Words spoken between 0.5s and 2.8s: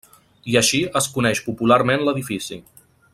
I així es coneix popularment l'edifici.